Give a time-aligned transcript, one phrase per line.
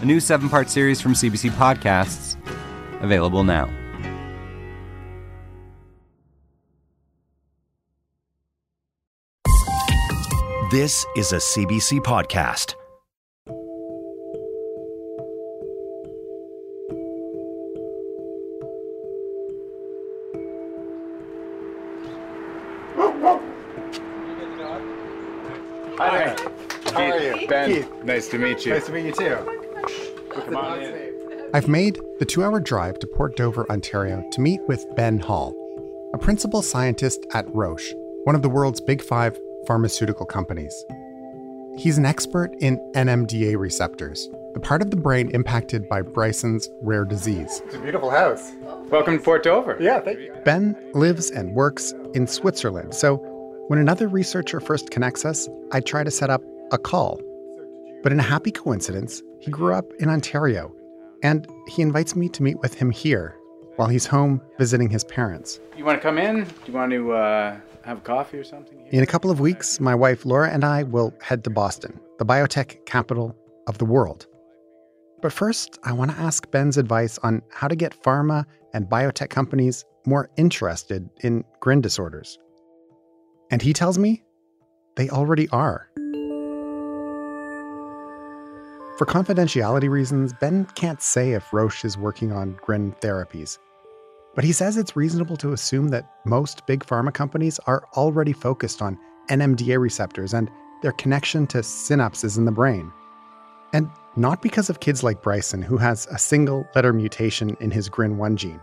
[0.00, 2.36] A new seven part series from CBC Podcasts,
[3.02, 3.66] available now.
[10.70, 12.74] This is a CBC podcast.
[25.98, 26.34] Hi.
[26.92, 27.46] How are you?
[27.46, 28.04] Ben, Keith.
[28.04, 28.72] nice to meet you.
[28.72, 29.69] Nice to meet you too.
[30.30, 31.10] Come on in.
[31.52, 35.54] I've made the two hour drive to Port Dover, Ontario to meet with Ben Hall,
[36.14, 37.92] a principal scientist at Roche,
[38.24, 40.84] one of the world's big five pharmaceutical companies.
[41.76, 47.04] He's an expert in NMDA receptors, the part of the brain impacted by Bryson's rare
[47.04, 47.62] disease.
[47.66, 48.52] It's a beautiful house.
[48.90, 49.76] Welcome to Port Dover.
[49.80, 50.32] Yeah, thank you.
[50.44, 53.16] Ben lives and works in Switzerland, so
[53.66, 57.20] when another researcher first connects us, I try to set up a call.
[58.02, 60.74] But in a happy coincidence, he grew up in Ontario,
[61.22, 63.36] and he invites me to meet with him here
[63.76, 65.60] while he's home visiting his parents.
[65.76, 66.44] You want to come in?
[66.44, 68.86] Do you want to uh, have a coffee or something?
[68.90, 72.24] In a couple of weeks, my wife Laura and I will head to Boston, the
[72.24, 74.26] biotech capital of the world.
[75.22, 79.28] But first, I want to ask Ben's advice on how to get pharma and biotech
[79.28, 82.38] companies more interested in grin disorders.
[83.50, 84.22] And he tells me
[84.96, 85.90] they already are.
[89.00, 93.56] For confidentiality reasons, Ben can't say if Roche is working on grin therapies.
[94.34, 98.82] But he says it's reasonable to assume that most big pharma companies are already focused
[98.82, 98.98] on
[99.30, 100.50] NMDA receptors and
[100.82, 102.92] their connection to synapses in the brain.
[103.72, 107.88] And not because of kids like Bryson, who has a single letter mutation in his
[107.88, 108.60] GRIN1 gene,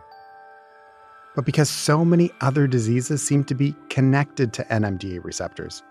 [1.36, 5.82] but because so many other diseases seem to be connected to NMDA receptors.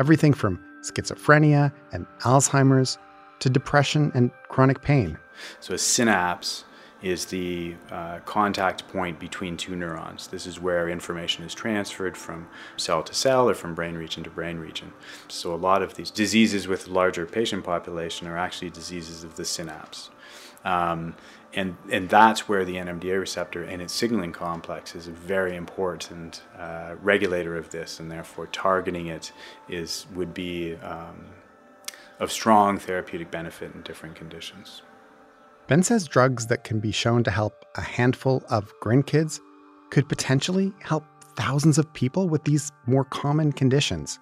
[0.00, 2.98] Everything from schizophrenia and Alzheimer's
[3.42, 5.18] to depression and chronic pain.
[5.58, 6.64] So a synapse
[7.02, 10.28] is the uh, contact point between two neurons.
[10.28, 14.30] This is where information is transferred from cell to cell or from brain region to
[14.30, 14.92] brain region.
[15.26, 19.44] So a lot of these diseases with larger patient population are actually diseases of the
[19.44, 20.10] synapse.
[20.64, 21.16] Um,
[21.52, 26.42] and, and that's where the NMDA receptor and its signaling complex is a very important
[26.56, 29.32] uh, regulator of this, and therefore targeting it
[29.68, 31.26] is would be um,
[32.22, 34.82] of strong therapeutic benefit in different conditions.
[35.66, 39.40] Ben says drugs that can be shown to help a handful of grin kids
[39.90, 41.04] could potentially help
[41.36, 44.18] thousands of people with these more common conditions,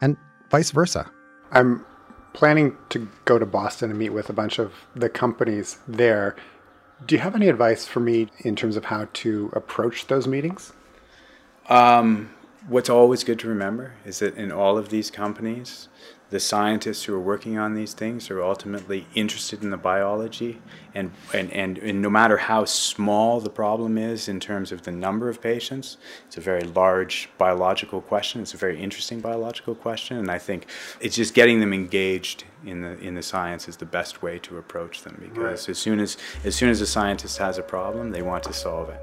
[0.00, 0.16] and
[0.50, 1.10] vice versa.
[1.52, 1.84] I'm
[2.32, 6.36] planning to go to Boston and meet with a bunch of the companies there.
[7.06, 10.72] Do you have any advice for me in terms of how to approach those meetings?
[11.68, 12.30] Um,
[12.68, 15.88] what's always good to remember is that in all of these companies,
[16.34, 20.60] the scientists who are working on these things are ultimately interested in the biology
[20.92, 24.90] and, and, and, and, no matter how small the problem is in terms of the
[24.90, 25.96] number of patients
[26.26, 28.40] it's a very large biological question.
[28.40, 30.16] It's a very interesting biological question.
[30.16, 30.66] And i think
[31.00, 34.58] it's just getting them engaged in the in the science is the best way to
[34.58, 35.68] approach them because right.
[35.68, 38.88] as soon as as soon as a scientist has a problem they want to solve
[38.88, 39.00] it.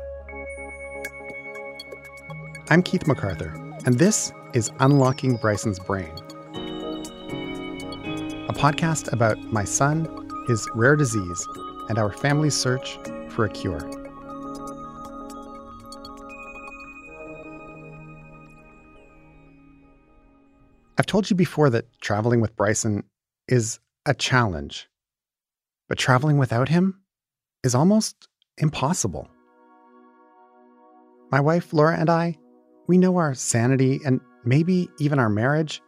[2.69, 3.53] I'm keith macarthur
[3.85, 6.11] and this is unlocking bryson's brain
[8.51, 10.05] a podcast about my son,
[10.45, 11.47] his rare disease,
[11.87, 13.79] and our family's search for a cure.
[20.97, 23.05] I've told you before that traveling with Bryson
[23.47, 24.89] is a challenge,
[25.87, 26.99] but traveling without him
[27.63, 28.27] is almost
[28.57, 29.29] impossible.
[31.31, 32.35] My wife, Laura, and I,
[32.87, 35.81] we know our sanity and maybe even our marriage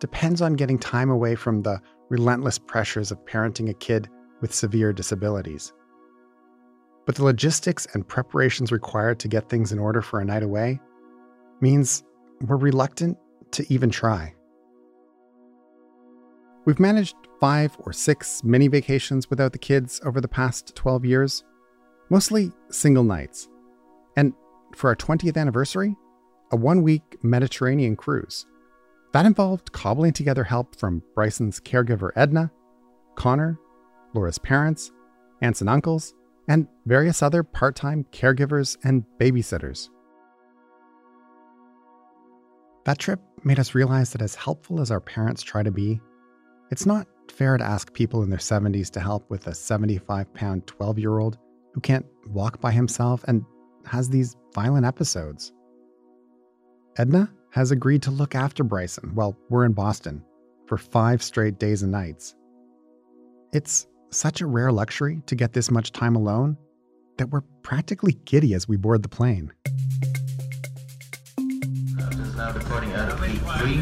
[0.00, 4.08] depends on getting time away from the relentless pressures of parenting a kid
[4.40, 5.72] with severe disabilities.
[7.06, 10.80] But the logistics and preparations required to get things in order for a night away
[11.60, 12.04] means
[12.42, 13.18] we're reluctant
[13.52, 14.34] to even try.
[16.64, 21.44] We've managed five or six mini vacations without the kids over the past 12 years,
[22.10, 23.48] mostly single nights.
[24.16, 24.34] And
[24.74, 25.96] for our 20th anniversary,
[26.52, 28.44] a one week Mediterranean cruise.
[29.12, 32.50] That involved cobbling together help from Bryson's caregiver Edna,
[33.14, 33.58] Connor,
[34.14, 34.90] Laura's parents,
[35.40, 36.14] aunts and uncles,
[36.48, 39.88] and various other part time caregivers and babysitters.
[42.84, 46.00] That trip made us realize that as helpful as our parents try to be,
[46.70, 50.66] it's not fair to ask people in their 70s to help with a 75 pound
[50.66, 51.38] 12 year old
[51.72, 53.44] who can't walk by himself and
[53.86, 55.52] has these violent episodes.
[56.96, 60.22] Edna has agreed to look after Bryson while we're in Boston
[60.66, 62.34] for five straight days and nights.
[63.52, 66.56] It's such a rare luxury to get this much time alone
[67.16, 69.52] that we're practically giddy as we board the plane.
[72.36, 73.80] now departing gate 3.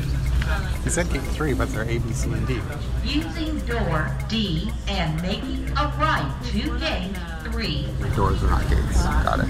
[0.84, 2.60] He said gate three, but they're A, B, C, and D.
[3.04, 7.16] Using door D and making a right to gate
[7.52, 7.86] 3.
[8.14, 9.02] Doors are not gates.
[9.02, 9.48] Got it.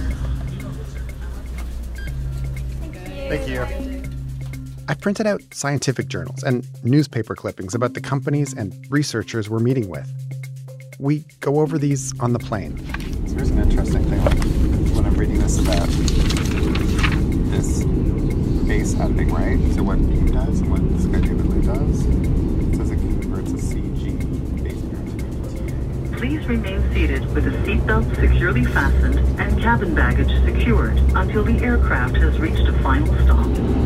[3.28, 3.95] Thank you.
[4.88, 9.88] I've printed out scientific journals and newspaper clippings about the companies and researchers we're meeting
[9.88, 10.08] with.
[11.00, 12.78] We go over these on the plane.
[13.26, 14.20] So here's an interesting thing.
[14.94, 15.88] When I'm reading this about
[17.50, 17.84] this
[18.64, 19.58] base editing, right?
[19.74, 23.56] So what Beam does and what Sky David Liu does, it says it converts a
[23.56, 29.96] CG base pair to a Please remain seated with the seatbelt securely fastened and cabin
[29.96, 33.85] baggage secured until the aircraft has reached a final stop.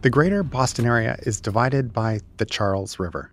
[0.00, 3.32] The greater Boston area is divided by the Charles River.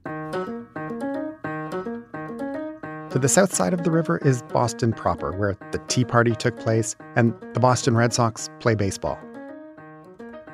[3.11, 6.57] To the south side of the river is Boston proper, where the Tea Party took
[6.57, 9.19] place and the Boston Red Sox play baseball.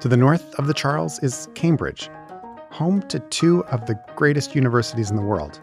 [0.02, 2.10] To the north of the Charles is Cambridge,
[2.72, 5.62] home to two of the greatest universities in the world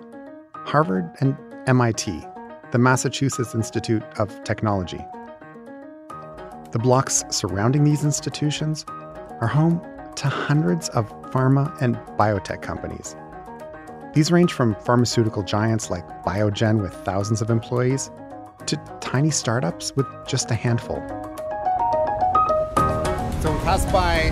[0.64, 1.36] Harvard and
[1.66, 2.24] MIT,
[2.72, 5.04] the Massachusetts Institute of Technology.
[6.72, 8.86] The blocks surrounding these institutions
[9.42, 9.82] are home
[10.18, 13.14] to hundreds of pharma and biotech companies.
[14.14, 18.10] These range from pharmaceutical giants like Biogen with thousands of employees
[18.66, 20.96] to tiny startups with just a handful.
[23.40, 24.30] So we passed by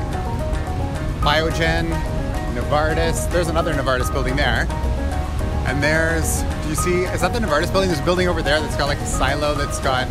[1.20, 1.88] Biogen,
[2.56, 3.30] Novartis.
[3.30, 4.66] There's another Novartis building there.
[5.68, 7.90] And there's, do you see, is that the Novartis building?
[7.90, 10.08] There's a building over there that's got like a silo that's got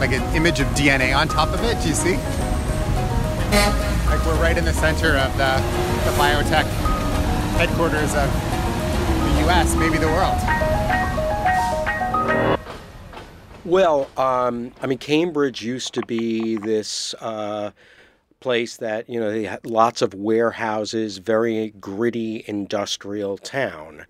[0.00, 1.80] like an image of DNA on top of it.
[1.82, 2.14] Do you see?
[4.24, 5.56] We're right in the center of the,
[6.04, 6.64] the biotech
[7.58, 8.30] headquarters of
[9.24, 10.38] the US, maybe the world.
[13.64, 17.72] Well, um, I mean, Cambridge used to be this uh,
[18.38, 24.06] place that, you know, they had lots of warehouses, very gritty industrial town.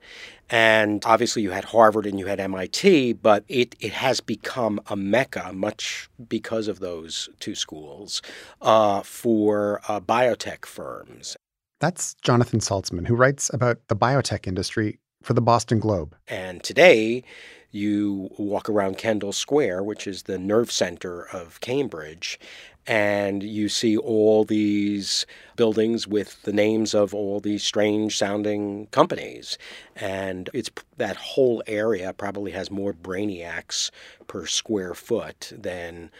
[0.52, 4.96] And obviously, you had Harvard and you had MIT, but it, it has become a
[4.96, 8.20] mecca, much because of those two schools,
[8.60, 11.38] uh, for uh, biotech firms.
[11.80, 16.14] That's Jonathan Saltzman, who writes about the biotech industry for the Boston Globe.
[16.28, 17.24] And today,
[17.70, 22.38] you walk around Kendall Square, which is the nerve center of Cambridge,
[22.86, 25.24] and you see all these
[25.56, 29.56] buildings with the names of all these strange sounding companies.
[29.94, 33.90] And it's that whole area probably has more brainiacs
[34.26, 36.10] per square foot than,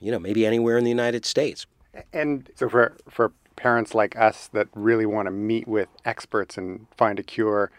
[0.00, 1.66] you know, maybe anywhere in the United States.
[2.12, 6.86] And so for for parents like us that really want to meet with experts and
[6.96, 7.70] find a cure,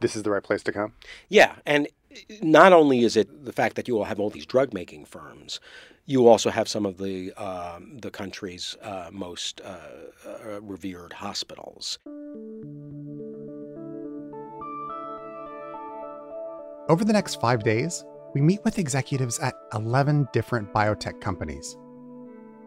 [0.00, 0.92] this is the right place to come.
[1.28, 4.46] Yeah, and uh, not only is it the fact that you all have all these
[4.46, 5.60] drug making firms,
[6.12, 9.76] you also have some of the um, the country's uh, most uh,
[10.28, 11.98] uh, revered hospitals.
[16.88, 18.04] Over the next five days,
[18.34, 21.78] we meet with executives at 11 different biotech companies.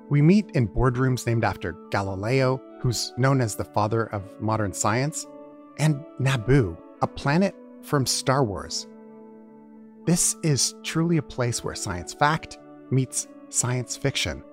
[0.09, 5.27] We meet in boardrooms named after Galileo, who's known as the father of modern science,
[5.77, 8.87] and Naboo, a planet from Star Wars.
[10.05, 12.57] This is truly a place where science fact
[12.89, 14.43] meets science fiction.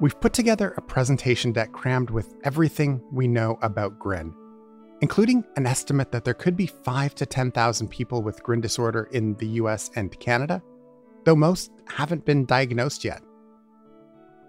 [0.00, 4.34] We've put together a presentation deck crammed with everything we know about Grin,
[5.00, 9.34] including an estimate that there could be 5 to 10,000 people with Grin disorder in
[9.34, 10.62] the US and Canada,
[11.24, 13.22] though most haven't been diagnosed yet.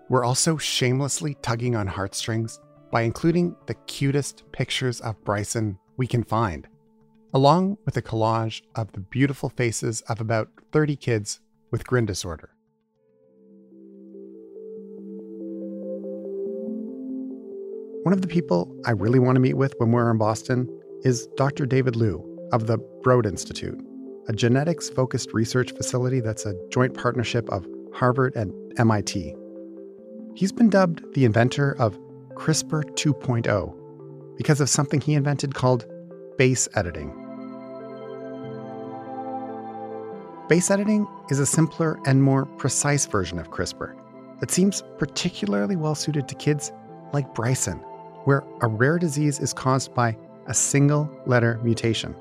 [0.10, 2.60] We're also shamelessly tugging on heartstrings
[2.92, 6.68] by including the cutest pictures of Bryson we can find,
[7.34, 11.40] along with a collage of the beautiful faces of about 30 kids
[11.72, 12.53] with Grin disorder.
[18.04, 20.70] One of the people I really want to meet with when we're in Boston
[21.04, 21.66] is Dr.
[21.66, 23.80] David Liu of the Broad Institute,
[24.28, 29.36] a genetics focused research facility that's a joint partnership of Harvard, and MIT.
[30.36, 31.98] He's been dubbed the inventor of
[32.36, 35.86] CRISPR 2.0 because of something he invented called
[36.38, 37.10] base editing.
[40.50, 43.96] Base editing is a simpler and more precise version of CRISPR
[44.40, 46.72] that seems particularly well suited to kids
[47.14, 47.80] like Bryson,
[48.26, 50.16] where a rare disease is caused by
[50.48, 52.16] a single letter mutation.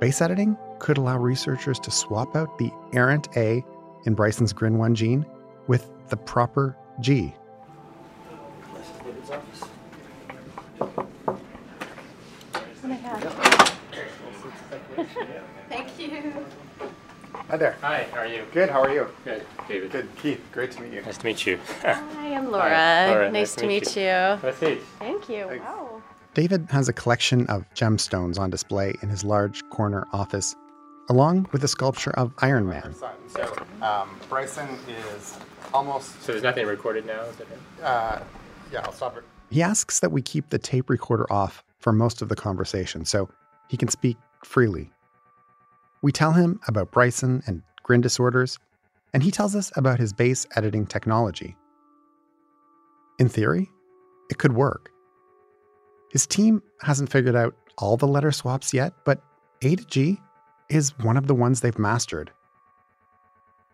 [0.00, 3.64] Base editing could allow researchers to swap out the errant A
[4.06, 5.26] in Bryson's GRIN1 gene
[5.66, 7.34] with the proper G.
[15.68, 16.32] Thank you.
[17.50, 17.76] Hi there.
[17.80, 18.44] Hi, how are you?
[18.52, 19.08] Good, how are you?
[19.24, 19.90] Good, David.
[19.90, 20.40] Good, Keith.
[20.52, 21.02] Great to meet you.
[21.02, 21.58] Nice to meet you.
[21.82, 22.68] Hi, I'm Laura.
[22.68, 23.32] Hi, Laura.
[23.32, 24.02] Nice, to meet, you.
[24.02, 24.80] Have a seat.
[25.20, 25.60] Thank you.
[25.60, 26.02] Wow.
[26.34, 30.54] David has a collection of gemstones on display in his large corner office,
[31.08, 32.94] along with a sculpture of Iron Man.
[33.28, 35.36] So um, Bryson is
[35.74, 36.22] almost.
[36.22, 37.84] So there's nothing recorded now, is that right?
[37.84, 38.22] Uh,
[38.72, 39.24] yeah, I'll stop it.
[39.50, 43.28] He asks that we keep the tape recorder off for most of the conversation so
[43.68, 44.90] he can speak freely.
[46.02, 48.58] We tell him about Bryson and grin disorders,
[49.12, 51.56] and he tells us about his base editing technology.
[53.18, 53.68] In theory,
[54.30, 54.89] it could work.
[56.10, 59.22] His team hasn't figured out all the letter swaps yet, but
[59.62, 60.18] A to G
[60.68, 62.30] is one of the ones they've mastered.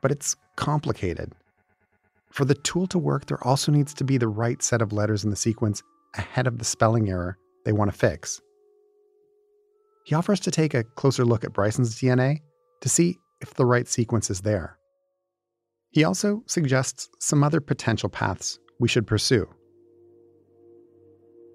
[0.03, 1.33] But it's complicated.
[2.31, 5.25] For the tool to work, there also needs to be the right set of letters
[5.25, 5.83] in the sequence
[6.15, 8.41] ahead of the spelling error they want to fix.
[10.05, 12.41] He offers to take a closer look at Bryson's DNA
[12.81, 14.79] to see if the right sequence is there.
[15.91, 19.49] He also suggests some other potential paths we should pursue.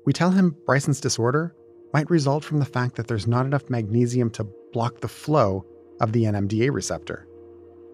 [0.05, 1.55] We tell him Bryson's disorder
[1.93, 5.65] might result from the fact that there's not enough magnesium to block the flow
[5.99, 7.27] of the NMDA receptor.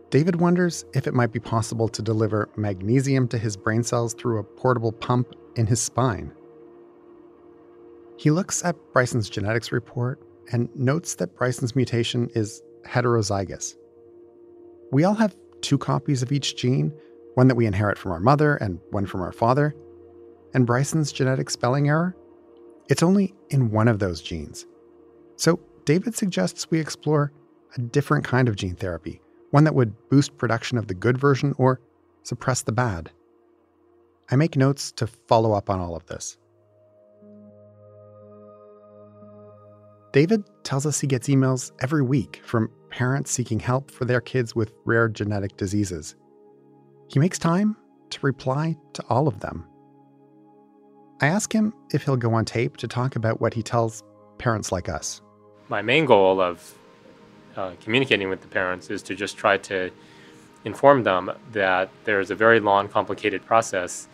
[0.09, 4.39] David wonders if it might be possible to deliver magnesium to his brain cells through
[4.39, 6.31] a portable pump in his spine.
[8.17, 10.21] He looks at Bryson's genetics report
[10.51, 13.75] and notes that Bryson's mutation is heterozygous.
[14.91, 16.93] We all have two copies of each gene,
[17.35, 19.75] one that we inherit from our mother and one from our father.
[20.57, 22.15] And Bryson's genetic spelling error?
[22.89, 24.65] It's only in one of those genes.
[25.35, 27.31] So David suggests we explore
[27.75, 29.21] a different kind of gene therapy,
[29.51, 31.79] one that would boost production of the good version or
[32.23, 33.11] suppress the bad.
[34.31, 36.39] I make notes to follow up on all of this.
[40.11, 44.55] David tells us he gets emails every week from parents seeking help for their kids
[44.55, 46.15] with rare genetic diseases.
[47.09, 47.77] He makes time
[48.09, 49.63] to reply to all of them.
[51.19, 54.03] I ask him if he'll go on tape to talk about what he tells
[54.38, 55.21] parents like us.
[55.67, 56.77] My main goal of
[57.55, 59.89] uh, communicating with the parents is to just try to
[60.63, 64.07] inform them that there's a very long, complicated process.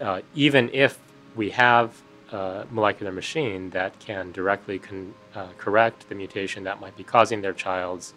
[0.00, 1.00] Uh, even if
[1.34, 6.96] we have a molecular machine that can directly con- uh, correct the mutation that might
[6.96, 8.14] be causing their child's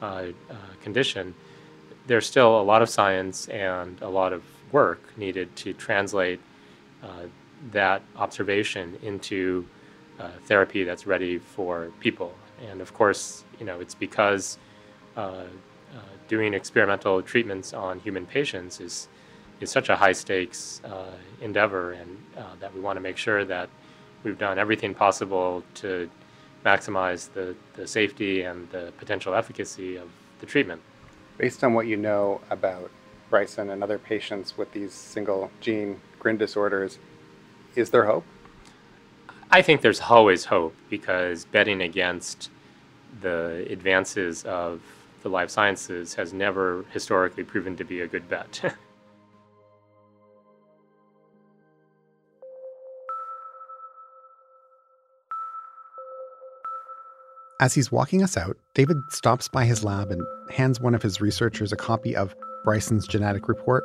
[0.00, 1.34] uh, uh, condition,
[2.06, 6.40] there's still a lot of science and a lot of work needed to translate
[7.02, 7.26] uh,
[7.72, 9.66] that observation into
[10.20, 12.32] uh, therapy that's ready for people.
[12.70, 14.58] And of course, you know, it's because
[15.16, 15.44] uh, uh,
[16.28, 19.08] doing experimental treatments on human patients is
[19.60, 23.44] is such a high stakes uh, endeavor, and uh, that we want to make sure
[23.44, 23.68] that
[24.24, 26.10] we've done everything possible to
[26.64, 30.08] maximize the, the safety and the potential efficacy of
[30.40, 30.80] the treatment.
[31.38, 32.90] Based on what you know about
[33.30, 36.98] Bryson and other patients with these single gene grin disorders,
[37.76, 38.24] is there hope?
[39.50, 42.50] I think there's always hope because betting against
[43.20, 44.80] the advances of
[45.22, 48.74] the life sciences has never historically proven to be a good bet.
[57.60, 61.20] As he's walking us out, David stops by his lab and hands one of his
[61.20, 63.84] researchers a copy of Bryson's genetic report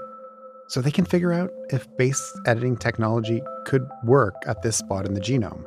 [0.70, 5.16] so they can figure out if base editing technology could work at this spot in
[5.16, 5.66] the genome.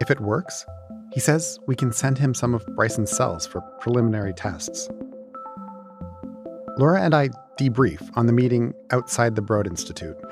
[0.00, 0.66] If it works,
[1.12, 4.90] he says we can send him some of Bryson's cells for preliminary tests.
[6.76, 10.16] Laura and I debrief on the meeting outside the Broad Institute.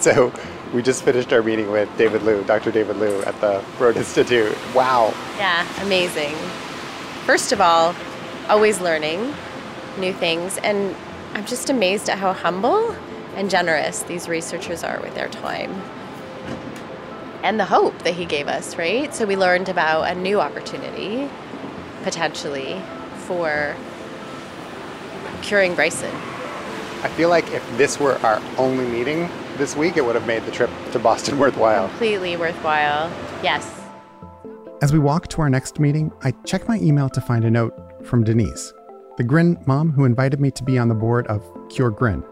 [0.00, 0.30] So
[0.74, 2.70] we just finished our meeting with David Liu, Dr.
[2.70, 4.54] David Liu at the Broad Institute.
[4.74, 5.14] Wow.
[5.38, 6.34] Yeah, amazing.
[7.24, 7.94] First of all,
[8.48, 9.32] always learning
[9.98, 10.94] new things, and
[11.34, 12.94] I'm just amazed at how humble
[13.34, 15.72] and generous these researchers are with their time.
[17.42, 19.12] And the hope that he gave us, right?
[19.14, 21.28] So we learned about a new opportunity,
[22.02, 22.80] potentially,
[23.26, 23.76] for
[25.42, 26.14] curing Bryson.
[27.02, 30.44] I feel like if this were our only meeting this week, it would have made
[30.46, 31.88] the trip to Boston worthwhile.
[31.88, 33.12] Completely worthwhile.
[33.42, 33.82] Yes.
[34.80, 37.74] As we walk to our next meeting, I check my email to find a note
[38.04, 38.72] from Denise,
[39.16, 42.24] the Grin mom who invited me to be on the board of Cure Grin.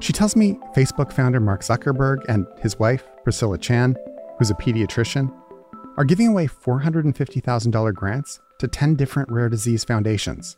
[0.00, 3.96] She tells me Facebook founder Mark Zuckerberg and his wife, Priscilla Chan,
[4.38, 5.32] who's a pediatrician,
[5.96, 10.56] are giving away $450,000 grants to 10 different rare disease foundations.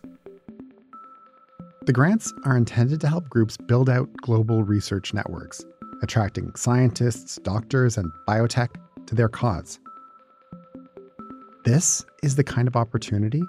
[1.86, 5.64] The grants are intended to help groups build out global research networks,
[6.02, 8.68] attracting scientists, doctors, and biotech
[9.06, 9.78] to their cause.
[11.64, 13.42] This is the kind of opportunity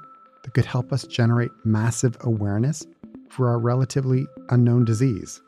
[0.44, 2.86] that could help us generate massive awareness
[3.30, 5.42] for our relatively unknown disease.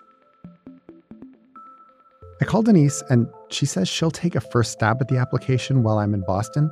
[2.41, 5.99] I called Denise and she says she'll take a first stab at the application while
[5.99, 6.71] I'm in Boston,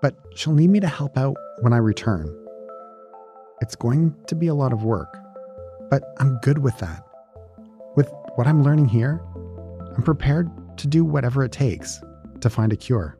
[0.00, 2.34] but she'll need me to help out when I return.
[3.60, 5.16] It's going to be a lot of work,
[5.90, 7.04] but I'm good with that.
[7.96, 9.20] With what I'm learning here,
[9.96, 10.48] I'm prepared
[10.78, 12.00] to do whatever it takes
[12.40, 13.18] to find a cure.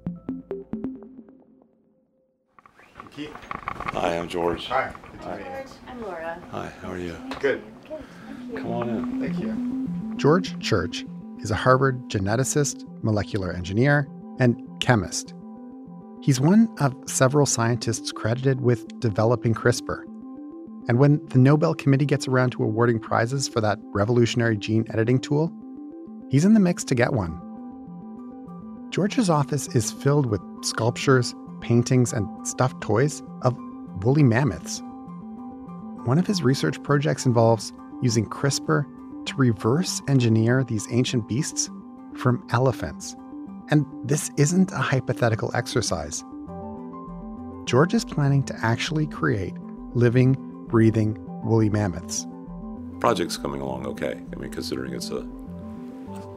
[3.93, 4.67] Hi, I'm George.
[4.67, 4.93] Hi.
[5.23, 5.65] Hi.
[5.89, 6.41] I'm Laura.
[6.53, 7.17] Hi, how are you?
[7.41, 7.61] Good.
[8.55, 9.21] Come on in.
[9.21, 10.15] Thank you.
[10.17, 11.05] George Church
[11.41, 14.07] is a Harvard geneticist, molecular engineer,
[14.39, 15.35] and chemist.
[16.23, 20.05] He's one of several scientists credited with developing CRISPR.
[20.89, 25.19] And when the Nobel Committee gets around to awarding prizes for that revolutionary gene editing
[25.19, 25.53] tool,
[26.31, 27.41] he's in the mix to get one.
[28.91, 33.30] George's office is filled with sculptures, paintings, and stuffed toys of
[34.03, 34.83] woolly mammoths.
[36.05, 38.87] One of his research projects involves using CRISPR
[39.27, 41.71] to reverse engineer these ancient beasts
[42.15, 43.17] from elephants.
[43.71, 46.25] And this isn't a hypothetical exercise.
[47.67, 49.55] George is planning to actually create
[49.95, 50.37] living,
[50.69, 52.27] breathing woolly mammoths.
[52.99, 54.21] Project's coming along okay.
[54.33, 55.27] I mean, considering it's a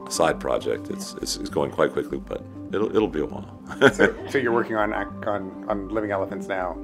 [0.09, 3.59] side project, it's it's, it's going quite quickly, but it'll it'll be a while.
[3.93, 6.77] so, so you're working on on on living elephants now.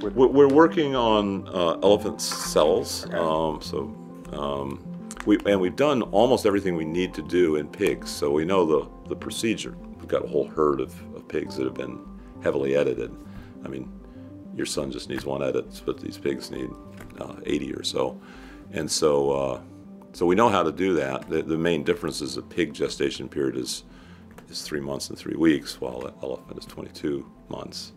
[0.00, 3.04] We're, we're working on uh, elephant cells.
[3.12, 3.94] Um, so
[4.32, 4.84] um,
[5.26, 8.10] we and we've done almost everything we need to do in pigs.
[8.10, 9.76] So we know the the procedure.
[9.98, 11.98] We've got a whole herd of, of pigs that have been
[12.42, 13.14] heavily edited.
[13.64, 13.92] I mean,
[14.56, 16.70] your son just needs one edit, but these pigs need
[17.20, 18.20] uh, 80 or so.
[18.72, 19.60] And so, uh,
[20.12, 21.28] so we know how to do that.
[21.28, 23.84] The, the main difference is the pig gestation period is
[24.48, 27.92] is three months and three weeks, while an elephant is 22 months.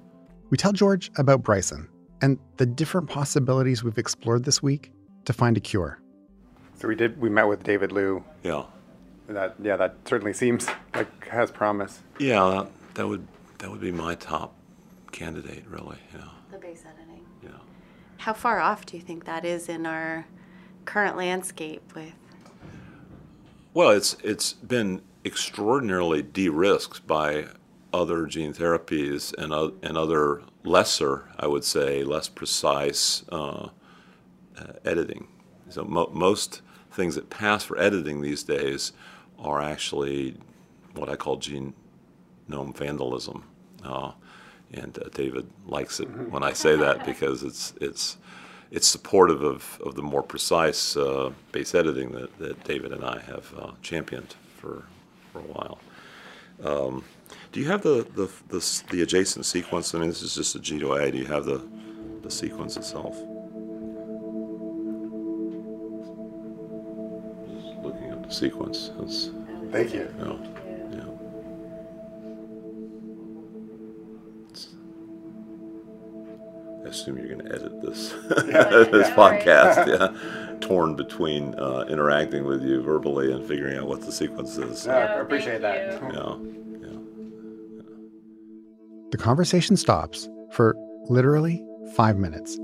[0.52, 1.88] We tell George about Bryson
[2.22, 4.92] and the different possibilities we've explored this week
[5.26, 6.00] to find a cure.
[6.76, 7.20] So we did.
[7.20, 8.24] We met with David Liu.
[8.44, 8.66] Yeah.
[9.30, 12.02] That yeah, that certainly seems like has promise.
[12.20, 13.26] Yeah, that, that would
[13.60, 14.54] that would be my top
[15.14, 16.00] candidate, really.
[16.14, 16.26] Yeah.
[16.52, 17.26] The base editing.
[17.42, 17.52] Yeah.
[18.18, 20.26] How far off do you think that is in our
[20.84, 22.14] current landscape with
[23.74, 27.46] Well, it's it's been extraordinarily de-risked by
[27.94, 33.70] other gene therapies and uh, and other lesser, I would say, less precise uh,
[34.58, 35.28] uh, editing.
[35.70, 38.92] So mo- most things that pass for editing these days
[39.40, 40.38] are actually
[40.94, 41.74] what I call genome
[42.50, 43.44] vandalism.
[43.84, 44.12] Uh,
[44.74, 48.18] and uh, David likes it when I say that because it's it's
[48.72, 53.20] it's supportive of, of the more precise uh, base editing that, that David and I
[53.20, 54.86] have uh, championed for
[55.32, 55.80] for a while.
[56.64, 57.04] Um,
[57.52, 59.94] do you have the, the, the the adjacent sequence?
[59.94, 61.12] I mean, this is just a G to A.
[61.12, 61.62] Do you have the
[62.22, 63.16] the sequence itself?
[67.48, 68.92] Just looking at the sequence.
[68.98, 69.32] That's,
[69.72, 70.10] Thank you.
[70.18, 70.40] you know,
[70.92, 71.06] yeah.
[76.86, 79.16] I assume you're going to edit this this yeah.
[79.16, 84.58] podcast, yeah, torn between uh, interacting with you verbally and figuring out what the sequence
[84.58, 84.88] is.
[84.88, 86.02] No, I appreciate that.
[86.14, 86.36] Yeah.
[89.12, 90.78] The conversation stops for
[91.10, 92.58] literally five minutes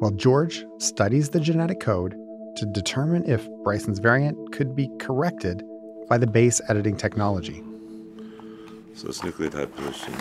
[0.00, 2.16] while George studies the genetic code
[2.56, 5.62] to determine if Bryson's variant could be corrected
[6.08, 7.62] by the base editing technology.
[8.94, 10.12] So it's nucleotide position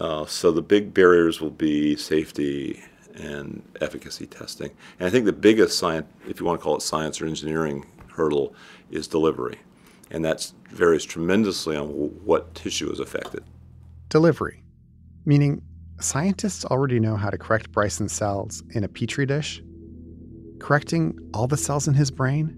[0.00, 2.82] Uh, so the big barriers will be safety
[3.14, 4.70] and efficacy testing.
[4.98, 7.86] And I think the biggest science, if you want to call it science or engineering
[8.08, 8.54] hurdle,
[8.90, 9.58] is delivery,
[10.14, 11.88] and that varies tremendously on
[12.24, 13.42] what tissue is affected.
[14.10, 14.62] Delivery,
[15.26, 15.60] meaning
[15.98, 19.60] scientists already know how to correct Bryson's cells in a petri dish.
[20.60, 22.56] Correcting all the cells in his brain?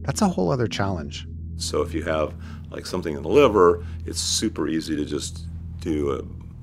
[0.00, 1.28] That's a whole other challenge.
[1.56, 2.34] So if you have
[2.70, 5.44] like something in the liver, it's super easy to just
[5.80, 6.10] do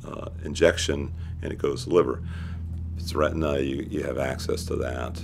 [0.03, 2.23] a uh, injection and it goes to the liver.
[2.95, 5.21] If it's retina, you, you have access to that.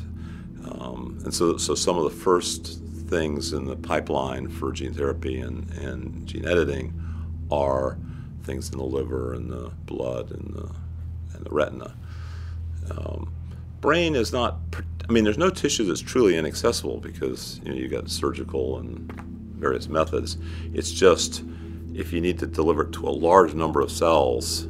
[0.69, 2.79] Um, and so, so some of the first
[3.09, 6.93] things in the pipeline for gene therapy and, and gene editing
[7.51, 7.97] are
[8.43, 10.69] things in the liver and the blood and the,
[11.35, 11.95] and the retina.
[12.91, 13.31] Um,
[13.81, 14.57] brain is not,
[15.07, 19.11] I mean, there's no tissue that's truly inaccessible because you know, you've got surgical and
[19.57, 20.37] various methods.
[20.73, 21.43] It's just
[21.93, 24.67] if you need to deliver it to a large number of cells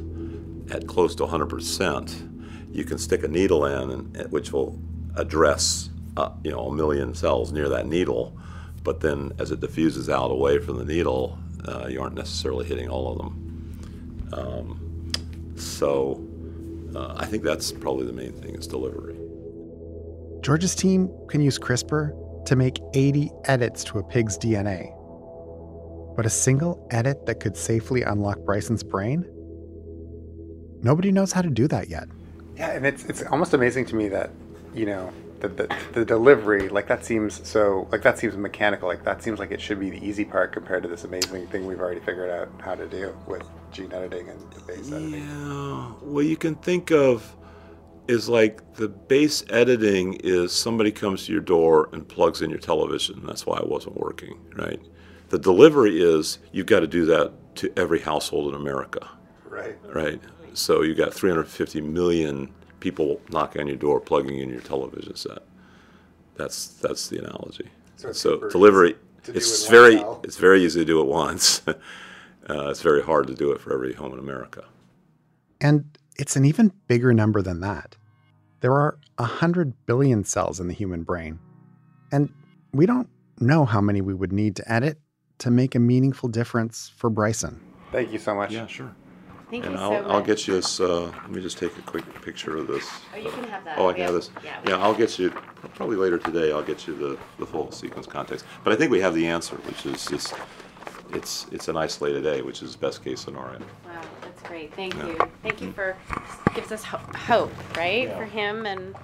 [0.72, 2.28] at close to 100%,
[2.72, 4.78] you can stick a needle in, and, which will
[5.16, 8.36] address uh, you know a million cells near that needle.
[8.82, 12.88] But then, as it diffuses out away from the needle, uh, you aren't necessarily hitting
[12.88, 14.30] all of them.
[14.32, 15.12] Um,
[15.56, 16.26] so,
[16.94, 19.16] uh, I think that's probably the main thing is delivery.
[20.40, 24.96] George's team can use CRISPR to make 80 edits to a pig's DNA.
[26.16, 29.26] But a single edit that could safely unlock Bryson's brain?
[30.82, 32.08] Nobody knows how to do that yet.
[32.56, 34.30] Yeah, and it's it's almost amazing to me that
[34.74, 39.04] you know the, the the delivery like that seems so like that seems mechanical like
[39.04, 41.80] that seems like it should be the easy part compared to this amazing thing we've
[41.80, 45.14] already figured out how to do with gene editing and base editing.
[45.14, 47.36] Yeah, what you can think of
[48.08, 52.58] is like the base editing is somebody comes to your door and plugs in your
[52.58, 53.22] television.
[53.24, 54.80] That's why it wasn't working, right?
[55.28, 59.08] The delivery is you've got to do that to every household in America,
[59.44, 59.76] Right.
[59.94, 60.20] right?
[60.54, 65.42] So you got 350 million people knocking on your door, plugging in your television set.
[66.36, 67.68] That's that's the analogy.
[67.96, 70.20] So So, delivery, easy to do it's in one very cell.
[70.24, 71.62] it's very easy to do it once.
[71.68, 71.74] uh,
[72.48, 74.64] it's very hard to do it for every home in America.
[75.60, 75.84] And
[76.16, 77.96] it's an even bigger number than that.
[78.60, 81.38] There are a 100 billion cells in the human brain.
[82.12, 82.30] And
[82.72, 84.98] we don't know how many we would need to edit
[85.38, 87.60] to make a meaningful difference for Bryson.
[87.92, 88.52] Thank you so much.
[88.52, 88.94] Yeah, sure.
[89.50, 90.26] Thank and you I'll, so I'll much.
[90.26, 90.78] get you this.
[90.80, 92.88] Uh, let me just take a quick picture of this.
[93.12, 93.78] Oh, you can have that.
[93.78, 94.30] Oh, I We can have have- this.
[94.44, 95.30] yeah, Yeah, I'll get you
[95.74, 96.52] probably later today.
[96.52, 98.44] I'll get you the, the full sequence context.
[98.62, 100.34] But I think we have the answer, which is just
[101.12, 103.58] it's it's an isolated A, which is best case scenario.
[103.84, 104.72] Wow, that's great.
[104.74, 105.06] Thank Yeah.
[105.08, 105.18] you.
[105.42, 105.96] Thank you for
[106.54, 108.16] gives us ho- hope, right, Yeah.
[108.18, 108.94] for him and.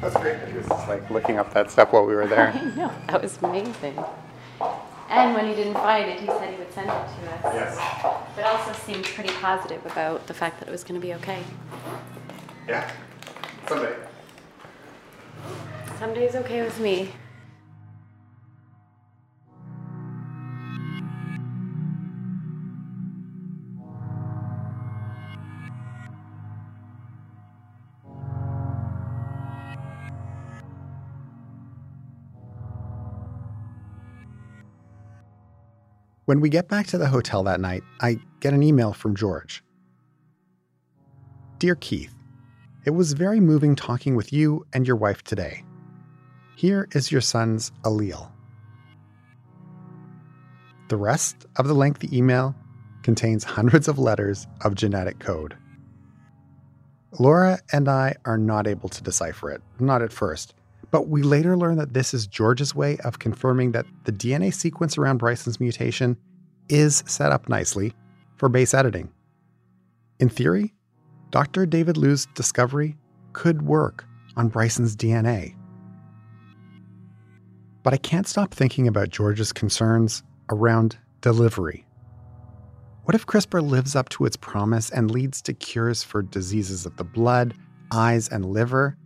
[0.00, 0.36] That's great.
[0.36, 2.48] It was just like looking up that stuff while we were there.
[2.54, 3.98] I know that was amazing.
[5.08, 7.54] And when he didn't find it, he said he would send it to us.
[7.54, 7.78] Yes.
[8.34, 11.42] But also seemed pretty positive about the fact that it was going to be okay.
[12.68, 12.90] Yeah.
[13.68, 13.94] Someday.
[15.98, 17.12] Someday's okay with me.
[36.26, 39.62] When we get back to the hotel that night, I get an email from George.
[41.60, 42.12] Dear Keith,
[42.84, 45.62] it was very moving talking with you and your wife today.
[46.56, 48.28] Here is your son's allele.
[50.88, 52.56] The rest of the lengthy email
[53.04, 55.56] contains hundreds of letters of genetic code.
[57.20, 60.54] Laura and I are not able to decipher it, not at first,
[60.96, 64.96] but we later learn that this is George's way of confirming that the DNA sequence
[64.96, 66.16] around Bryson's mutation
[66.70, 67.92] is set up nicely
[68.36, 69.12] for base editing.
[70.20, 70.72] In theory,
[71.32, 71.66] Dr.
[71.66, 72.96] David Liu's discovery
[73.34, 74.06] could work
[74.38, 75.54] on Bryson's DNA.
[77.82, 81.84] But I can't stop thinking about George's concerns around delivery.
[83.04, 86.96] What if CRISPR lives up to its promise and leads to cures for diseases of
[86.96, 87.52] the blood,
[87.92, 88.96] eyes, and liver?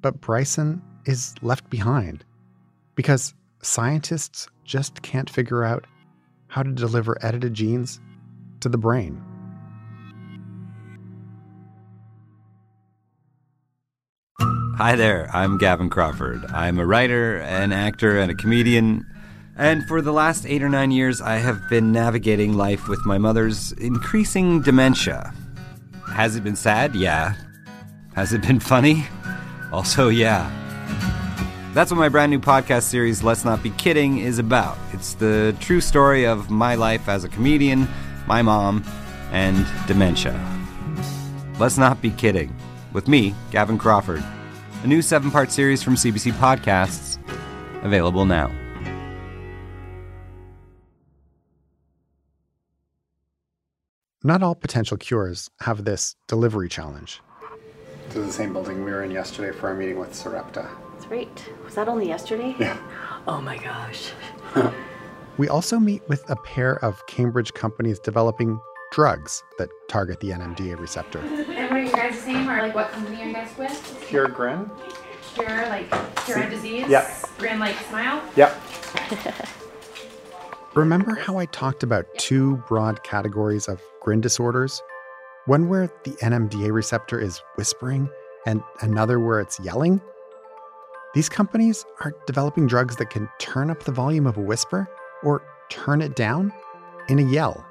[0.00, 2.24] But Bryson is left behind
[2.94, 5.86] because scientists just can't figure out
[6.46, 8.00] how to deliver edited genes
[8.60, 9.22] to the brain.
[14.76, 16.44] Hi there, I'm Gavin Crawford.
[16.52, 19.04] I'm a writer, an actor, and a comedian.
[19.56, 23.18] And for the last eight or nine years, I have been navigating life with my
[23.18, 25.34] mother's increasing dementia.
[26.06, 26.94] Has it been sad?
[26.94, 27.34] Yeah.
[28.14, 29.04] Has it been funny?
[29.72, 30.50] Also, yeah.
[31.74, 34.78] That's what my brand new podcast series, Let's Not Be Kidding, is about.
[34.92, 37.86] It's the true story of my life as a comedian,
[38.26, 38.82] my mom,
[39.30, 40.34] and dementia.
[41.58, 42.54] Let's Not Be Kidding,
[42.92, 44.24] with me, Gavin Crawford.
[44.82, 47.18] A new seven part series from CBC Podcasts,
[47.82, 48.50] available now.
[54.24, 57.20] Not all potential cures have this delivery challenge.
[58.08, 60.68] This is the same building we were in yesterday for our meeting with Sarepta.
[60.94, 61.44] That's right.
[61.64, 62.54] Was that only yesterday?
[62.58, 62.78] Yeah.
[63.26, 64.12] Oh my gosh.
[65.36, 70.76] We also meet with a pair of Cambridge companies developing drugs that target the NMDA
[70.80, 71.20] receptor.
[71.20, 74.04] And what are you guys' name or like what company are you guys with?
[74.08, 74.68] Pure Grin?
[75.34, 75.88] Cure like
[76.24, 76.86] cure a disease?
[76.88, 77.08] Yeah.
[77.38, 78.20] Grin like smile?
[78.34, 78.60] Yep.
[80.74, 84.82] Remember how I talked about two broad categories of grin disorders?
[85.48, 88.10] One where the NMDA receptor is whispering,
[88.44, 89.98] and another where it's yelling?
[91.14, 94.86] These companies are developing drugs that can turn up the volume of a whisper
[95.22, 96.52] or turn it down
[97.08, 97.64] in a yell.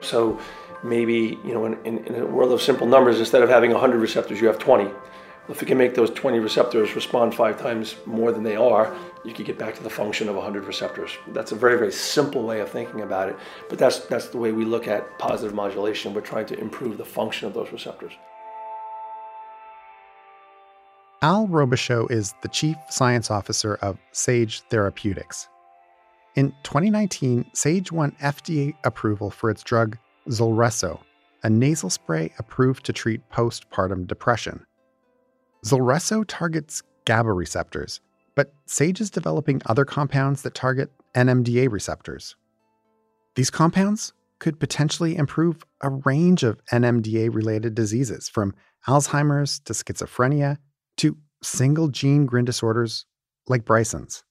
[0.00, 0.36] So
[0.82, 3.98] maybe, you know, in, in, in a world of simple numbers, instead of having 100
[3.98, 4.90] receptors, you have 20.
[5.48, 8.92] If we can make those 20 receptors respond five times more than they are,
[9.24, 11.10] you could get back to the function of 100 receptors.
[11.28, 13.36] That's a very, very simple way of thinking about it,
[13.68, 16.12] but that's, that's the way we look at positive modulation.
[16.12, 18.12] We're trying to improve the function of those receptors.
[21.22, 25.48] Al Robichaud is the chief science officer of Sage Therapeutics.
[26.34, 29.96] In 2019, Sage won FDA approval for its drug
[30.28, 31.00] Zulresso,
[31.44, 34.64] a nasal spray approved to treat postpartum depression.
[35.64, 38.00] Zulresso targets GABA receptors,
[38.34, 42.36] but Sage is developing other compounds that target NMDA receptors.
[43.34, 48.54] These compounds could potentially improve a range of NMDA related diseases, from
[48.88, 50.58] Alzheimer's to schizophrenia
[50.96, 53.06] to single gene grin disorders
[53.46, 54.24] like Bryson's.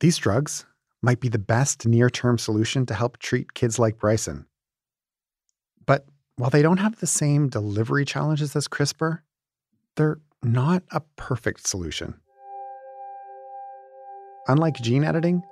[0.00, 0.66] These drugs
[1.02, 4.46] might be the best near term solution to help treat kids like Bryson.
[5.86, 9.20] But while they don't have the same delivery challenges as CRISPR,
[9.96, 12.20] they're not a perfect solution.
[14.46, 15.42] Unlike gene editing,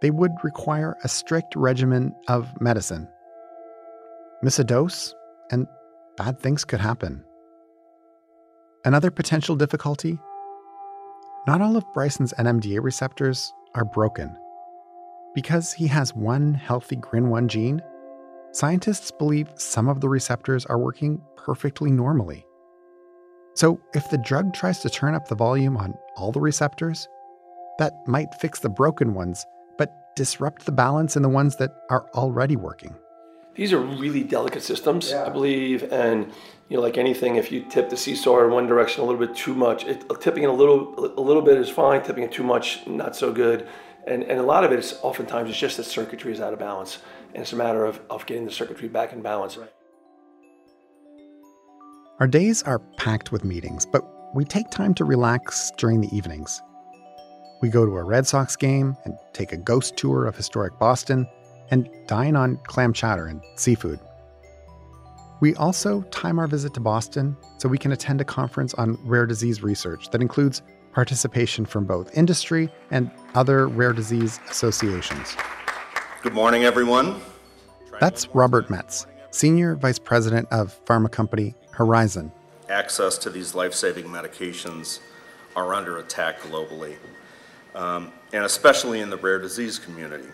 [0.00, 3.08] they would require a strict regimen of medicine.
[4.42, 5.14] Miss a dose,
[5.50, 5.66] and
[6.16, 7.24] bad things could happen.
[8.84, 10.18] Another potential difficulty
[11.44, 14.36] not all of Bryson's NMDA receptors are broken.
[15.34, 17.82] Because he has one healthy GRIN1 gene,
[18.52, 22.46] scientists believe some of the receptors are working perfectly normally.
[23.54, 27.08] So, if the drug tries to turn up the volume on all the receptors,
[27.78, 29.44] that might fix the broken ones,
[29.78, 32.94] but disrupt the balance in the ones that are already working.
[33.54, 36.32] These are really delicate systems, I believe, and
[36.68, 39.36] you know, like anything, if you tip the seesaw in one direction a little bit
[39.36, 42.02] too much, it, tipping it a little, a little bit is fine.
[42.02, 43.68] Tipping it too much, not so good.
[44.06, 46.58] And and a lot of it is oftentimes it's just that circuitry is out of
[46.58, 46.98] balance,
[47.34, 49.58] and it's a matter of of getting the circuitry back in balance.
[49.58, 49.70] Right.
[52.20, 54.02] Our days are packed with meetings, but
[54.34, 56.62] we take time to relax during the evenings.
[57.62, 61.28] We go to a Red Sox game and take a ghost tour of historic Boston
[61.70, 64.00] and dine on clam chowder and seafood.
[65.40, 69.26] We also time our visit to Boston so we can attend a conference on rare
[69.26, 75.36] disease research that includes participation from both industry and other rare disease associations.
[76.22, 77.20] Good morning, everyone.
[78.00, 82.32] That's Robert Metz, Senior Vice President of pharma company Horizon.
[82.68, 84.98] Access to these life saving medications
[85.54, 86.96] are under attack globally,
[87.74, 90.28] um, and especially in the rare disease community.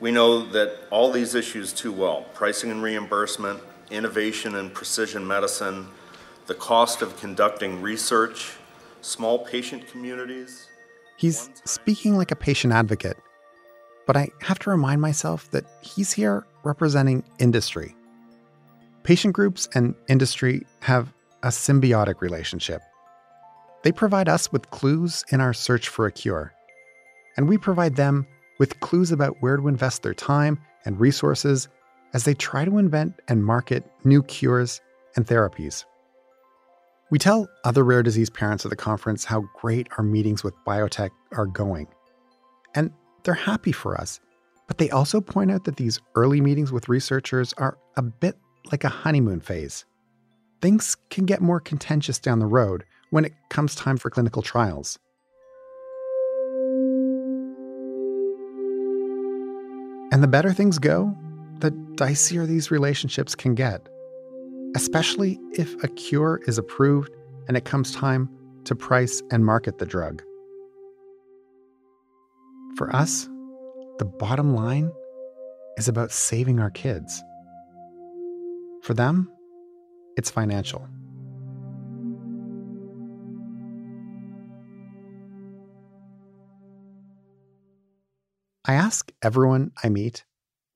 [0.00, 5.86] We know that all these issues too well pricing and reimbursement, innovation and precision medicine,
[6.46, 8.56] the cost of conducting research,
[9.00, 10.68] small patient communities.
[11.16, 13.16] He's speaking like a patient advocate,
[14.06, 17.94] but I have to remind myself that he's here representing industry.
[19.04, 22.82] Patient groups and industry have a symbiotic relationship.
[23.82, 26.52] They provide us with clues in our search for a cure,
[27.36, 28.26] and we provide them
[28.58, 31.68] with clues about where to invest their time and resources
[32.14, 34.80] as they try to invent and market new cures
[35.16, 35.84] and therapies.
[37.10, 41.10] We tell other rare disease parents at the conference how great our meetings with biotech
[41.32, 41.88] are going.
[42.74, 42.90] And
[43.22, 44.20] they're happy for us,
[44.66, 48.38] but they also point out that these early meetings with researchers are a bit
[48.70, 49.84] like a honeymoon phase.
[50.62, 54.98] Things can get more contentious down the road when it comes time for clinical trials.
[60.12, 61.16] And the better things go,
[61.60, 63.88] the dicier these relationships can get,
[64.76, 67.10] especially if a cure is approved
[67.48, 68.28] and it comes time
[68.64, 70.22] to price and market the drug.
[72.76, 73.26] For us,
[73.98, 74.92] the bottom line
[75.78, 77.22] is about saving our kids.
[78.82, 79.32] For them,
[80.18, 80.86] it's financial.
[88.64, 90.24] I ask everyone I meet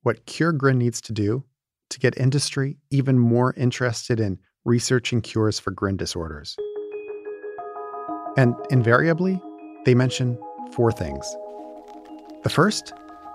[0.03, 1.45] what CureGrin needs to do
[1.91, 6.57] to get industry even more interested in researching cures for grin disorders.
[8.37, 9.41] And invariably,
[9.85, 10.37] they mention
[10.73, 11.25] four things.
[12.43, 12.93] The first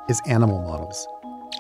[0.10, 1.08] is animal models.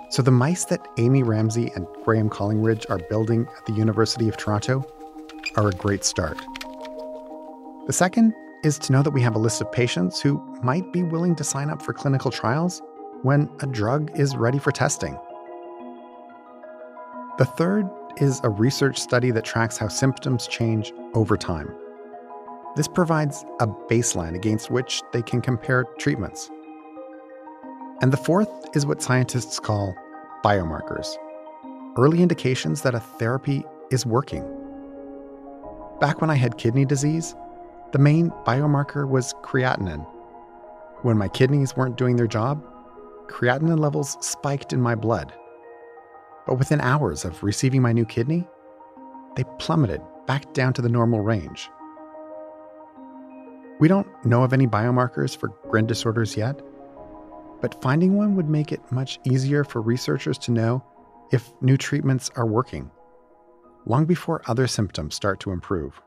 [0.09, 4.35] So, the mice that Amy Ramsey and Graham Collingridge are building at the University of
[4.35, 4.85] Toronto
[5.55, 6.37] are a great start.
[7.87, 11.03] The second is to know that we have a list of patients who might be
[11.03, 12.81] willing to sign up for clinical trials
[13.23, 15.17] when a drug is ready for testing.
[17.37, 21.73] The third is a research study that tracks how symptoms change over time.
[22.75, 26.49] This provides a baseline against which they can compare treatments.
[28.01, 29.95] And the fourth is what scientists call
[30.43, 31.15] biomarkers
[31.97, 34.43] early indications that a therapy is working.
[35.99, 37.35] Back when I had kidney disease,
[37.91, 40.05] the main biomarker was creatinine.
[41.01, 42.63] When my kidneys weren't doing their job,
[43.27, 45.33] creatinine levels spiked in my blood.
[46.47, 48.47] But within hours of receiving my new kidney,
[49.35, 51.69] they plummeted back down to the normal range.
[53.79, 56.61] We don't know of any biomarkers for grin disorders yet,
[57.61, 60.83] but finding one would make it much easier for researchers to know
[61.31, 62.91] if new treatments are working,
[63.85, 65.99] long before other symptoms start to improve.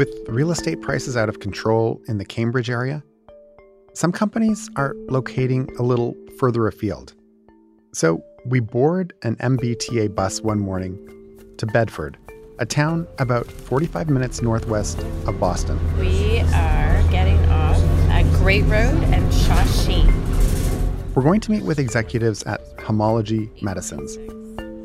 [0.00, 3.04] With real estate prices out of control in the Cambridge area,
[3.92, 7.12] some companies are locating a little further afield.
[7.92, 10.96] So we board an MBTA bus one morning
[11.58, 12.16] to Bedford,
[12.58, 15.78] a town about 45 minutes northwest of Boston.
[15.98, 17.76] We are getting off
[18.08, 20.10] at Great Road and Shawsheen.
[21.14, 24.16] We're going to meet with executives at Homology Medicines,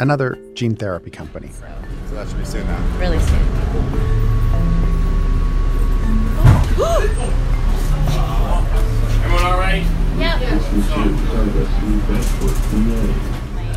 [0.01, 1.51] another gene therapy company.
[2.09, 2.99] So that should be soon now.
[2.99, 4.14] Really soon.
[9.23, 9.85] Everyone all right?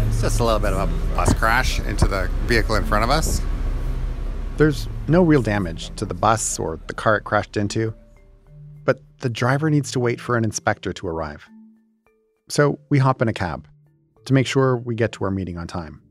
[0.08, 3.10] It's just a little bit of a bus crash into the vehicle in front of
[3.10, 3.40] us.
[4.56, 7.94] There's no real damage to the bus or the car it crashed into,
[8.84, 11.48] but the driver needs to wait for an inspector to arrive.
[12.48, 13.68] So we hop in a cab
[14.24, 16.02] to make sure we get to our meeting on time.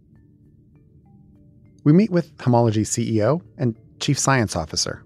[1.84, 5.04] We meet with Homology CEO and Chief Science Officer.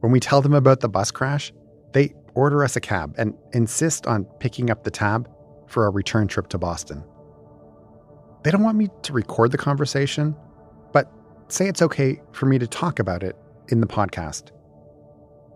[0.00, 1.52] When we tell them about the bus crash,
[1.92, 5.28] they order us a cab and insist on picking up the tab
[5.66, 7.02] for a return trip to Boston.
[8.44, 10.36] They don't want me to record the conversation,
[10.92, 11.10] but
[11.48, 13.36] say it's okay for me to talk about it
[13.68, 14.50] in the podcast.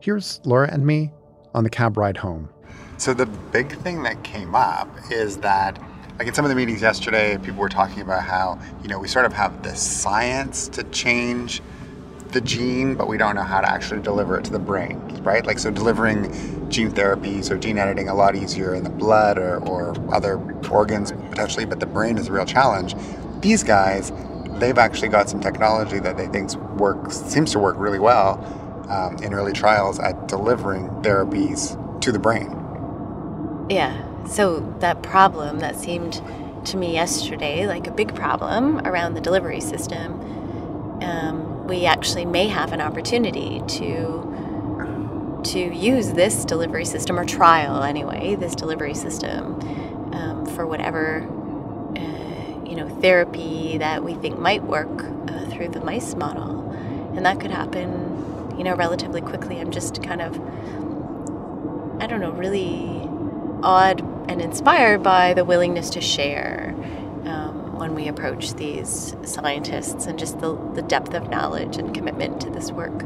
[0.00, 1.12] Here's Laura and me
[1.54, 2.48] on the cab ride home.
[2.96, 5.78] So the big thing that came up is that
[6.18, 9.08] like in some of the meetings yesterday, people were talking about how, you know, we
[9.08, 11.62] sort of have the science to change
[12.30, 15.44] the gene, but we don't know how to actually deliver it to the brain, right?
[15.44, 16.32] Like, so delivering
[16.70, 20.38] gene therapies or gene editing a lot easier in the blood or, or other
[20.70, 22.94] organs potentially, but the brain is a real challenge.
[23.40, 24.12] These guys,
[24.58, 28.38] they've actually got some technology that they think works, seems to work really well
[28.88, 32.56] um, in early trials at delivering therapies to the brain.
[33.68, 34.06] Yeah.
[34.26, 36.22] So that problem that seemed
[36.66, 40.20] to me yesterday like a big problem around the delivery system,
[41.02, 44.26] um, we actually may have an opportunity to
[45.44, 49.54] to use this delivery system or trial anyway this delivery system
[50.12, 51.22] um, for whatever
[51.96, 56.70] uh, you know therapy that we think might work uh, through the mice model,
[57.16, 58.10] and that could happen
[58.60, 59.58] you know, relatively quickly.
[59.58, 60.38] I'm just kind of,
[61.98, 63.08] I don't know, really
[63.62, 66.74] awed and inspired by the willingness to share
[67.80, 72.50] when we approach these scientists and just the, the depth of knowledge and commitment to
[72.50, 73.00] this work.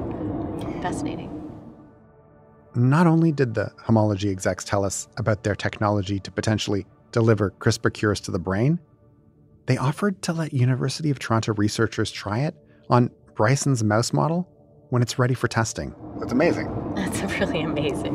[0.83, 1.31] Fascinating.
[2.75, 7.95] Not only did the homology execs tell us about their technology to potentially deliver CRISPR
[7.95, 8.81] cures to the brain,
[9.66, 12.55] they offered to let University of Toronto researchers try it
[12.91, 14.49] on Bryson's mouse model
[14.91, 15.95] when it's ready for testing.
[16.18, 16.95] That's amazing.
[16.95, 18.14] That's really amazing.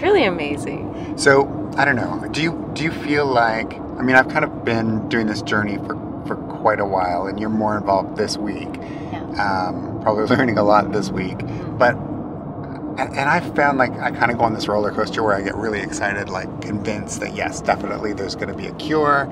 [0.00, 1.18] It's really amazing.
[1.18, 1.46] So,
[1.76, 2.26] I don't know.
[2.32, 5.76] Do you do you feel like I mean, I've kind of been doing this journey
[5.76, 5.94] for
[6.26, 8.68] for quite a while and you're more involved this week.
[9.12, 9.68] Yeah.
[9.68, 11.36] Um, probably learning a lot this week.
[11.76, 15.34] But and, and I've found like I kind of go on this roller coaster where
[15.34, 19.28] I get really excited, like convinced that yes, definitely there's going to be a cure.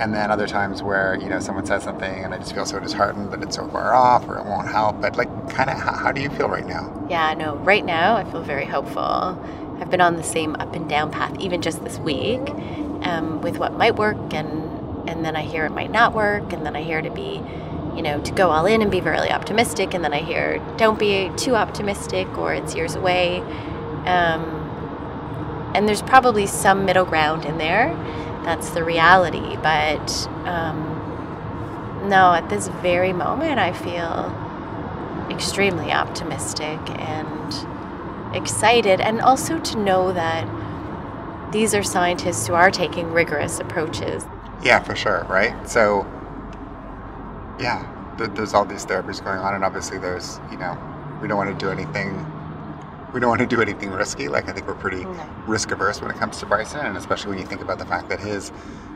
[0.00, 2.80] And then other times where, you know, someone says something and I just feel so
[2.80, 5.00] disheartened that it's so far off or it won't help.
[5.00, 7.06] But like, kind of, how, how do you feel right now?
[7.08, 9.38] Yeah, no, right now I feel very hopeful.
[9.82, 12.40] I've been on the same up and down path, even just this week,
[13.02, 16.64] um, with what might work and and then I hear it might not work, and
[16.64, 17.42] then I hear to be,
[17.96, 21.00] you know, to go all in and be really optimistic, and then I hear don't
[21.00, 23.40] be too optimistic or it's years away.
[24.06, 27.92] Um, and there's probably some middle ground in there.
[28.44, 29.56] That's the reality.
[29.56, 37.71] But um, no, at this very moment, I feel extremely optimistic and
[38.34, 40.48] excited, and also to know that
[41.52, 44.24] these are scientists who are taking rigorous approaches.
[44.62, 45.68] Yeah, for sure, right?
[45.68, 46.06] So,
[47.60, 50.78] yeah, th- there's all these therapies going on, and obviously there's, you know,
[51.20, 52.26] we don't want to do anything.
[53.12, 54.28] We don't want to do anything risky.
[54.28, 55.04] Like I think we're pretty
[55.46, 58.08] risk averse when it comes to Bryson, and especially when you think about the fact
[58.08, 58.50] that his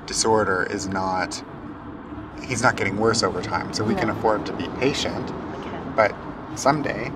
[0.07, 1.43] disorder is not.
[2.43, 5.33] He's not getting worse over time, so we can afford to be patient.
[5.97, 6.15] But
[6.55, 7.11] someday,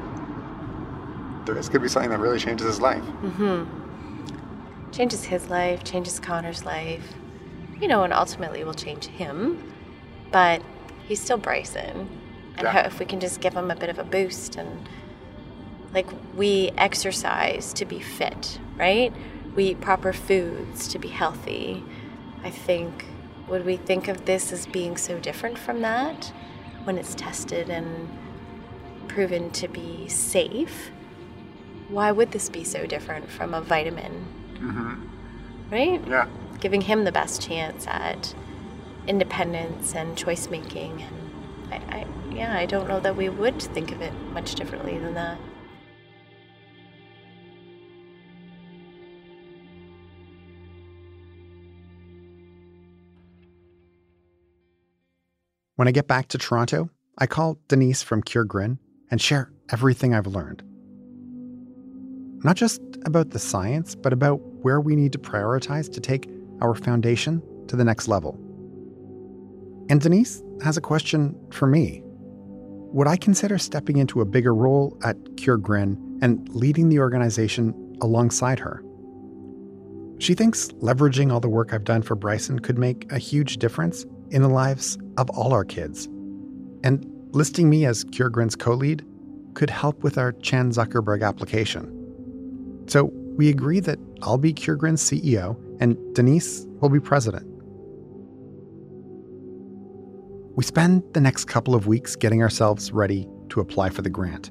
[1.53, 3.03] there is going to be something that really changes his life.
[3.03, 4.91] Mm-hmm.
[4.93, 7.15] Changes his life, changes Connor's life,
[7.81, 9.73] you know, and ultimately will change him.
[10.31, 10.63] But
[11.07, 12.09] he's still Bryson.
[12.57, 12.71] And Yeah.
[12.71, 14.89] how, if we can just give him a bit of a boost and
[15.93, 19.13] like we exercise to be fit, right?
[19.57, 21.83] We eat proper foods to be healthy.
[22.45, 23.07] I think,
[23.49, 26.33] would we think of this as being so different from that
[26.85, 28.09] when it's tested and
[29.09, 30.93] proven to be safe?
[31.91, 34.25] Why would this be so different from a vitamin,
[34.55, 35.73] Mm-hmm.
[35.73, 36.07] right?
[36.07, 36.27] Yeah.
[36.61, 38.35] Giving him the best chance at
[39.07, 41.03] independence and choice making.
[41.03, 44.99] And I, I, yeah, I don't know that we would think of it much differently
[44.99, 45.39] than that.
[55.77, 58.79] When I get back to Toronto, I call Denise from Cure Grin
[59.11, 60.63] and share everything I've learned.
[62.43, 66.29] Not just about the science, but about where we need to prioritize to take
[66.63, 68.39] our foundation to the next level.
[69.89, 72.03] And Denise has a question for me.
[72.93, 77.97] Would I consider stepping into a bigger role at Cure Grin and leading the organization
[78.01, 78.83] alongside her?
[80.19, 84.05] She thinks leveraging all the work I've done for Bryson could make a huge difference
[84.31, 86.07] in the lives of all our kids.
[86.85, 89.05] And listing me as Cure Grin's co lead
[89.55, 92.00] could help with our Chan Zuckerberg application.
[92.91, 97.47] So we agree that I'll be Cure Grin's CEO and Denise will be president.
[100.57, 104.49] We spend the next couple of weeks getting ourselves ready to apply for the grant.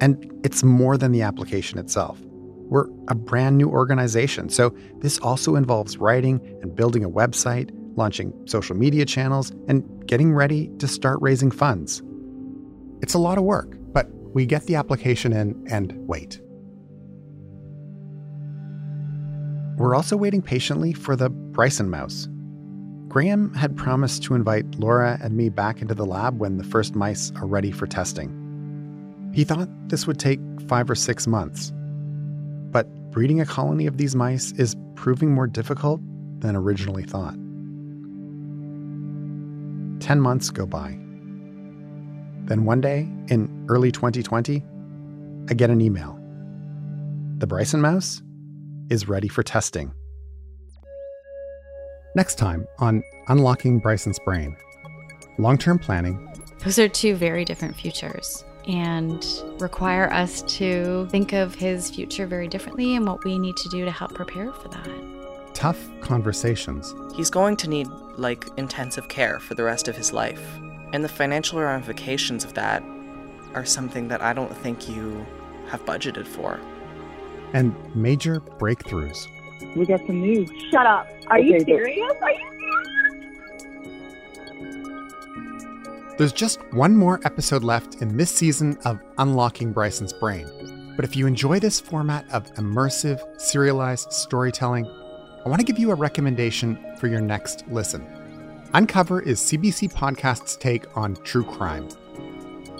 [0.00, 2.20] And it's more than the application itself.
[2.24, 8.32] We're a brand new organization, so this also involves writing and building a website, launching
[8.44, 12.02] social media channels, and getting ready to start raising funds.
[13.02, 16.40] It's a lot of work, but we get the application in and wait.
[19.76, 22.28] We're also waiting patiently for the Bryson mouse.
[23.08, 26.94] Graham had promised to invite Laura and me back into the lab when the first
[26.94, 29.30] mice are ready for testing.
[29.34, 31.72] He thought this would take five or six months.
[32.70, 36.00] But breeding a colony of these mice is proving more difficult
[36.40, 37.34] than originally thought.
[40.00, 40.98] Ten months go by.
[42.44, 44.64] Then one day, in early 2020,
[45.48, 46.18] I get an email.
[47.38, 48.22] The Bryson mouse
[48.92, 49.90] is ready for testing.
[52.14, 54.54] Next time on Unlocking Bryson's Brain
[55.38, 56.28] long term planning,
[56.62, 59.26] Those are two very different futures and
[59.58, 63.84] require us to think of his future very differently and what we need to do
[63.86, 64.88] to help prepare for that.
[65.54, 70.44] tough conversations, He's going to need, like, intensive care for the rest of his life.
[70.92, 72.82] And the financial ramifications of that
[73.54, 75.26] are something that I don't think you
[75.68, 76.60] have budgeted for.
[77.52, 79.26] And major breakthroughs.
[79.76, 80.50] We got some news.
[80.70, 81.08] Shut up.
[81.28, 82.12] Are Okay, you but- serious?
[82.22, 82.48] Are you
[86.18, 90.46] There's just one more episode left in this season of Unlocking Bryson's Brain.
[90.94, 95.90] But if you enjoy this format of immersive, serialized storytelling, I want to give you
[95.90, 98.06] a recommendation for your next listen.
[98.74, 101.88] Uncover is CBC Podcast's take on true crime.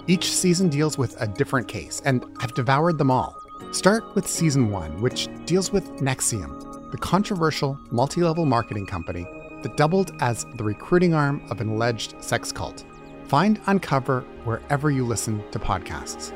[0.06, 3.41] Each season deals with a different case, and I've devoured them all.
[3.70, 9.26] Start with season one, which deals with NXIVM, the controversial multi level marketing company
[9.62, 12.84] that doubled as the recruiting arm of an alleged sex cult.
[13.26, 16.32] Find Uncover wherever you listen to podcasts.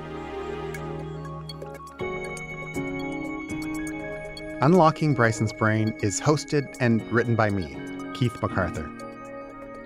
[4.62, 7.76] Unlocking Bryson's Brain is hosted and written by me,
[8.14, 8.90] Keith McArthur.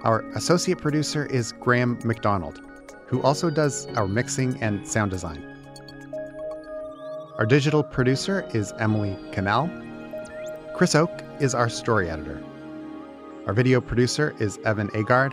[0.02, 2.60] Our associate producer is Graham McDonald,
[3.06, 5.59] who also does our mixing and sound design.
[7.40, 9.70] Our digital producer is Emily Canal.
[10.74, 12.44] Chris Oke is our story editor.
[13.46, 15.32] Our video producer is Evan Agard.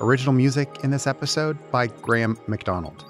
[0.00, 3.04] Original music in this episode by Graham McDonald.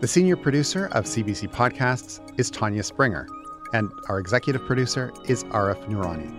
[0.00, 3.26] The senior producer of CBC Podcasts is Tanya Springer,
[3.72, 6.30] and our executive producer is Arif Noorani.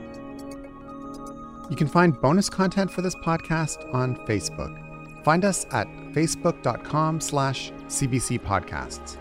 [1.69, 5.25] You can find bonus content for this podcast on Facebook.
[5.25, 9.17] Find us at facebook.com slash CBC Podcasts.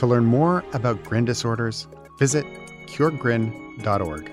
[0.00, 1.86] To learn more about grin disorders,
[2.18, 2.46] visit
[2.86, 4.32] curegrin.org.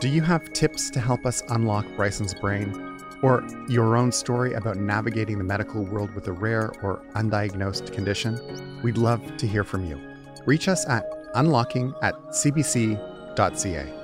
[0.00, 3.00] Do you have tips to help us unlock Bryson's brain?
[3.22, 8.82] Or your own story about navigating the medical world with a rare or undiagnosed condition?
[8.82, 9.98] We'd love to hear from you.
[10.44, 14.03] Reach us at unlocking at cbc.ca.